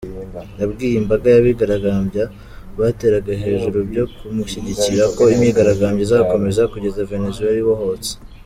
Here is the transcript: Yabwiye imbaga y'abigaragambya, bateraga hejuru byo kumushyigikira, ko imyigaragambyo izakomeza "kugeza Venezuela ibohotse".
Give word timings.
Yabwiye 0.59 0.95
imbaga 1.01 1.27
y'abigaragambya, 1.33 2.23
bateraga 2.79 3.31
hejuru 3.43 3.77
byo 3.89 4.03
kumushyigikira, 4.17 5.03
ko 5.15 5.23
imyigaragambyo 5.33 6.01
izakomeza 6.07 6.69
"kugeza 6.71 7.09
Venezuela 7.11 7.59
ibohotse". 7.63 8.11